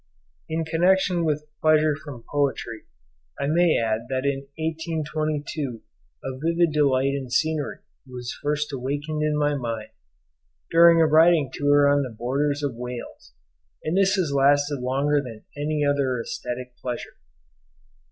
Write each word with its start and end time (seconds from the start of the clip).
In 0.49 0.65
connection 0.65 1.23
with 1.25 1.45
pleasure 1.61 1.95
from 1.95 2.23
poetry, 2.31 2.85
I 3.39 3.45
may 3.45 3.77
add 3.77 4.07
that 4.09 4.25
in 4.25 4.47
1822 4.57 5.83
a 6.23 6.39
vivid 6.39 6.71
delight 6.71 7.13
in 7.13 7.29
scenery 7.29 7.81
was 8.07 8.33
first 8.41 8.73
awakened 8.73 9.21
in 9.21 9.37
my 9.37 9.53
mind, 9.53 9.89
during 10.71 10.99
a 10.99 11.05
riding 11.05 11.51
tour 11.53 11.87
on 11.87 12.01
the 12.01 12.09
borders 12.09 12.63
of 12.63 12.73
Wales, 12.73 13.33
and 13.83 13.95
this 13.95 14.15
has 14.15 14.33
lasted 14.33 14.79
longer 14.79 15.21
than 15.21 15.43
any 15.55 15.85
other 15.85 16.19
aesthetic 16.19 16.75
pleasure. 16.77 17.17